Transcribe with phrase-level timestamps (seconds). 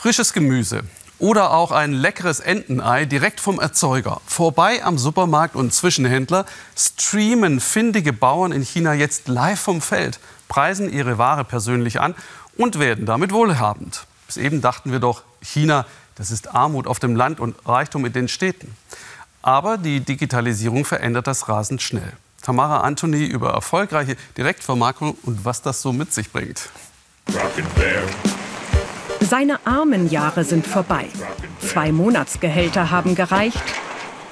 [0.00, 0.84] Frisches Gemüse
[1.18, 4.22] oder auch ein leckeres Entenei direkt vom Erzeuger.
[4.24, 10.18] Vorbei am Supermarkt und Zwischenhändler streamen findige Bauern in China jetzt live vom Feld,
[10.48, 12.14] preisen ihre Ware persönlich an
[12.56, 14.06] und werden damit wohlhabend.
[14.26, 15.84] Bis eben dachten wir doch, China,
[16.14, 18.74] das ist Armut auf dem Land und Reichtum in den Städten.
[19.42, 22.14] Aber die Digitalisierung verändert das rasend schnell.
[22.40, 26.70] Tamara Anthony über erfolgreiche Direktvermarktung und was das so mit sich bringt.
[29.20, 31.06] Seine armen Jahre sind vorbei.
[31.60, 33.62] Zwei Monatsgehälter haben gereicht.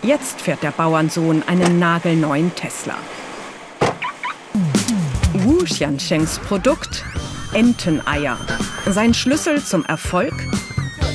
[0.02, 2.94] Jetzt fährt der Bauernsohn einen nagelneuen Tesla.
[5.34, 7.04] Wu Xiansheng's Produkt
[7.52, 8.38] Enteneier.
[8.86, 10.34] Sein Schlüssel zum Erfolg?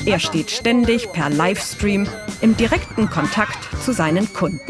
[0.06, 2.06] Er steht ständig per Livestream
[2.40, 4.60] im direkten Kontakt zu seinen Kunden.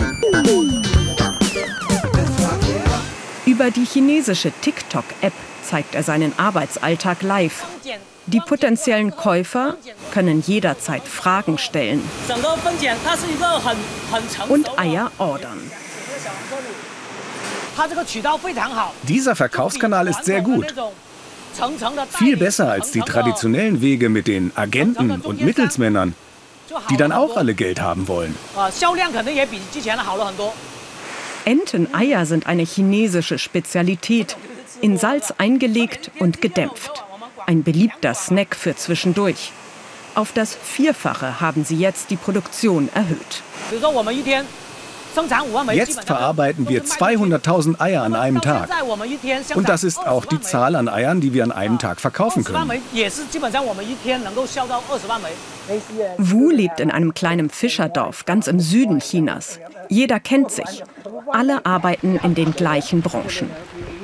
[3.46, 7.64] Über die chinesische TikTok-App zeigt er seinen Arbeitsalltag live.
[8.26, 9.76] Die potenziellen Käufer
[10.12, 12.02] können jederzeit Fragen stellen
[14.48, 15.60] und Eier ordern.
[19.02, 20.74] Dieser Verkaufskanal ist sehr gut.
[22.10, 26.14] Viel besser als die traditionellen Wege mit den Agenten und Mittelsmännern,
[26.90, 28.34] die dann auch alle Geld haben wollen.
[31.44, 34.36] Enteneier sind eine chinesische Spezialität,
[34.80, 37.03] in Salz eingelegt und gedämpft.
[37.46, 39.52] Ein beliebter Snack für zwischendurch.
[40.14, 43.42] Auf das Vierfache haben sie jetzt die Produktion erhöht.
[45.72, 48.68] Jetzt verarbeiten wir 200.000 Eier an einem Tag.
[49.54, 52.70] Und das ist auch die Zahl an Eiern, die wir an einem Tag verkaufen können.
[56.18, 59.60] Wu lebt in einem kleinen Fischerdorf ganz im Süden Chinas.
[59.88, 60.82] Jeder kennt sich.
[61.32, 63.50] Alle arbeiten in den gleichen Branchen.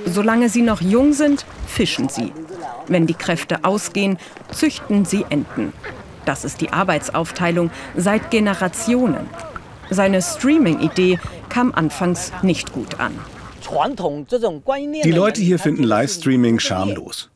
[0.06, 2.32] Solange sie noch jung sind, fischen sie.
[2.90, 4.18] Wenn die Kräfte ausgehen,
[4.50, 5.72] züchten sie Enten.
[6.24, 9.28] Das ist die Arbeitsaufteilung seit Generationen.
[9.90, 13.14] Seine Streaming-Idee kam anfangs nicht gut an.
[15.04, 17.30] Die Leute hier finden Livestreaming schamlos.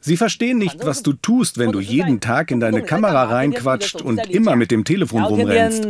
[0.00, 4.30] Sie verstehen nicht, was du tust, wenn du jeden Tag in deine Kamera reinquatscht und
[4.30, 5.84] immer mit dem Telefon rumrennst.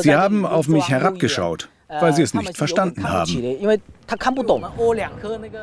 [0.00, 3.30] Sie haben auf mich herabgeschaut, weil sie es nicht verstanden haben.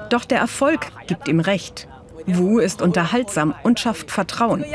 [0.09, 1.87] Doch der Erfolg gibt ihm recht.
[2.27, 4.65] Wu ist unterhaltsam und schafft Vertrauen.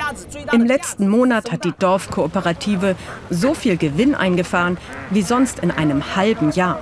[0.53, 2.97] Im letzten Monat hat die Dorfkooperative
[3.29, 4.79] so viel Gewinn eingefahren
[5.11, 6.81] wie sonst in einem halben Jahr.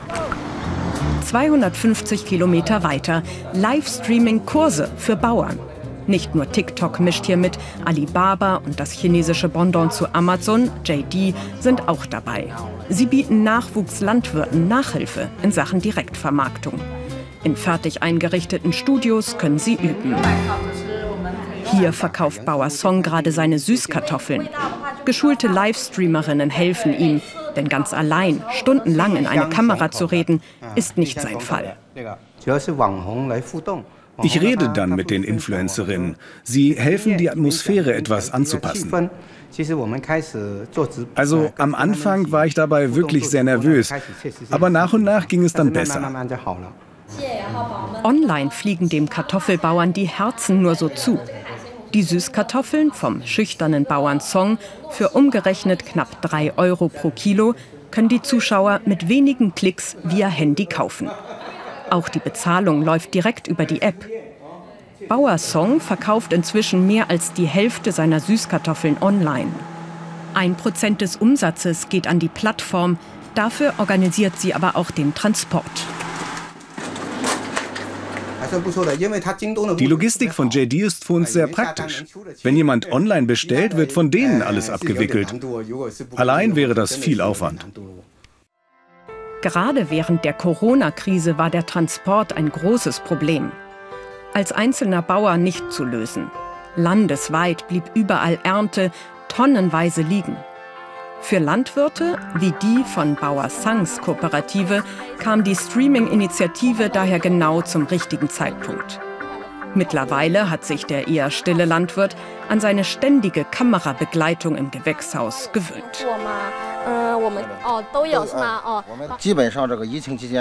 [1.24, 5.58] 250 Kilometer weiter Livestreaming-Kurse für Bauern.
[6.08, 11.86] Nicht nur TikTok mischt hier mit, Alibaba und das chinesische Bondon zu Amazon, JD, sind
[11.86, 12.46] auch dabei.
[12.88, 16.80] Sie bieten Nachwuchslandwirten Nachhilfe in Sachen Direktvermarktung.
[17.44, 20.16] In fertig eingerichteten Studios können sie üben.
[21.64, 24.48] Hier verkauft Bauer Song gerade seine Süßkartoffeln.
[25.04, 27.20] Geschulte Livestreamerinnen helfen ihm,
[27.54, 30.40] denn ganz allein, stundenlang in eine Kamera zu reden,
[30.74, 31.76] ist nicht sein Fall.
[34.22, 36.16] Ich rede dann mit den Influencerinnen.
[36.42, 39.10] Sie helfen, die Atmosphäre etwas anzupassen.
[41.14, 43.92] Also am Anfang war ich dabei wirklich sehr nervös,
[44.50, 46.00] aber nach und nach ging es dann besser.
[48.04, 51.18] Online fliegen dem Kartoffelbauern die Herzen nur so zu.
[51.94, 54.58] Die Süßkartoffeln vom schüchternen Bauern Song
[54.90, 57.54] für umgerechnet knapp 3 Euro pro Kilo
[57.90, 61.10] können die Zuschauer mit wenigen Klicks via Handy kaufen.
[61.90, 64.06] Auch die Bezahlung läuft direkt über die App.
[65.08, 69.50] Bauer Song verkauft inzwischen mehr als die Hälfte seiner Süßkartoffeln online.
[70.34, 72.98] Ein Prozent des Umsatzes geht an die Plattform,
[73.34, 75.64] dafür organisiert sie aber auch den Transport.
[79.78, 82.04] Die Logistik von JD ist für uns sehr praktisch.
[82.42, 85.34] Wenn jemand online bestellt, wird von denen alles abgewickelt.
[86.16, 87.66] Allein wäre das viel Aufwand.
[89.40, 93.52] Gerade während der Corona-Krise war der Transport ein großes Problem.
[94.34, 96.30] Als einzelner Bauer nicht zu lösen.
[96.76, 98.90] Landesweit blieb überall Ernte
[99.28, 100.36] tonnenweise liegen.
[101.20, 104.84] Für Landwirte wie die von Bauer Sangs Kooperative
[105.18, 109.00] kam die Streaming-Initiative daher genau zum richtigen Zeitpunkt.
[109.74, 112.16] Mittlerweile hat sich der eher stille Landwirt
[112.48, 116.06] an seine ständige Kamerabegleitung im Gewächshaus gewöhnt.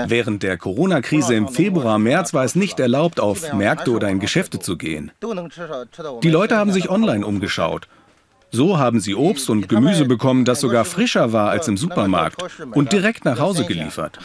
[0.07, 4.59] Während der Corona-Krise im Februar, März war es nicht erlaubt, auf Märkte oder in Geschäfte
[4.59, 5.11] zu gehen.
[6.23, 7.87] Die Leute haben sich online umgeschaut.
[8.51, 12.41] So haben sie Obst und Gemüse bekommen, das sogar frischer war als im Supermarkt
[12.73, 14.19] und direkt nach Hause geliefert.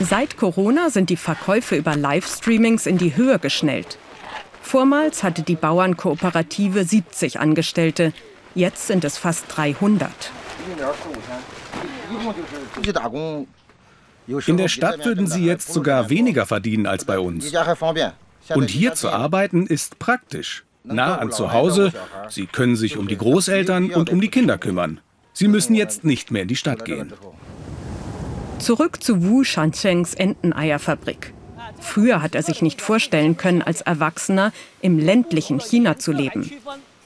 [0.00, 3.98] Seit Corona sind die Verkäufe über Livestreamings in die Höhe geschnellt.
[4.62, 8.12] Vormals hatte die Bauernkooperative 70 Angestellte,
[8.54, 10.10] jetzt sind es fast 300.
[14.46, 17.52] In der Stadt würden sie jetzt sogar weniger verdienen als bei uns.
[18.54, 20.64] Und hier zu arbeiten ist praktisch.
[20.84, 21.92] Nah an zu Hause,
[22.28, 25.00] sie können sich um die Großeltern und um die Kinder kümmern.
[25.32, 27.12] Sie müssen jetzt nicht mehr in die Stadt gehen.
[28.58, 31.32] Zurück zu Wu Shanchens Enteneierfabrik.
[31.80, 36.50] Früher hat er sich nicht vorstellen können, als Erwachsener im ländlichen China zu leben.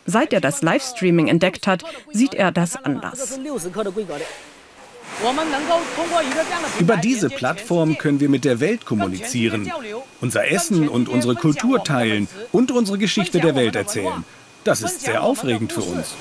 [0.06, 3.38] Seit er das Livestreaming entdeckt hat, sieht er das anders.
[6.79, 9.73] Über diese Plattform können wir mit der Welt kommunizieren,
[10.20, 14.25] unser Essen und unsere Kultur teilen und unsere Geschichte der Welt erzählen.
[14.64, 16.14] Das ist sehr aufregend für uns.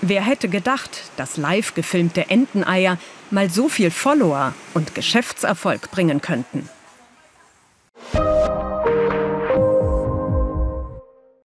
[0.00, 2.98] Wer hätte gedacht, dass live gefilmte Enteneier
[3.30, 6.68] mal so viel Follower und Geschäftserfolg bringen könnten?